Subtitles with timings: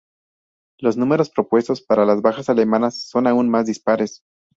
[0.79, 4.23] Los números propuestos para las bajas alemanas son aún más dispares.